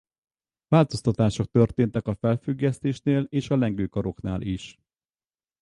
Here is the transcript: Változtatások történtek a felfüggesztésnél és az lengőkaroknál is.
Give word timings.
Változtatások 0.67 1.45
történtek 1.49 2.07
a 2.07 2.15
felfüggesztésnél 2.15 3.23
és 3.29 3.49
az 3.49 3.59
lengőkaroknál 3.59 4.41
is. 4.41 4.79